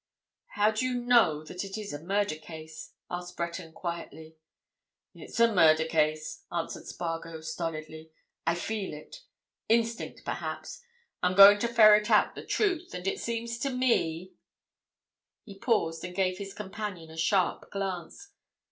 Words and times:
"How 0.55 0.71
do 0.71 0.83
you 0.83 0.95
know 0.95 1.43
that 1.43 1.63
it 1.63 1.77
is 1.77 1.93
a 1.93 2.01
murder 2.03 2.33
case?" 2.33 2.93
asked 3.11 3.37
Breton 3.37 3.71
quietly. 3.71 4.35
"It's 5.13 5.39
a 5.39 5.53
murder 5.53 5.85
case," 5.85 6.43
answered 6.51 6.87
Spargo, 6.87 7.41
stolidly. 7.41 8.09
"I 8.47 8.55
feel 8.55 8.93
it. 8.95 9.21
Instinct, 9.69 10.23
perhaps. 10.25 10.81
I'm 11.21 11.35
going 11.35 11.59
to 11.59 11.67
ferret 11.67 12.09
out 12.09 12.33
the 12.33 12.43
truth. 12.43 12.95
And 12.95 13.05
it 13.07 13.19
seems 13.19 13.59
to 13.59 13.69
me—" 13.69 14.33
He 15.45 15.59
paused 15.59 16.03
and 16.03 16.15
gave 16.15 16.39
his 16.39 16.55
companion 16.55 17.11
a 17.11 17.15
sharp 17.17 17.69
glance. 17.69 18.29